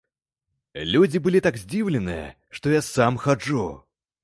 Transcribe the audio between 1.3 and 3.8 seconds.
так здзіўленыя, што я сам хаджу!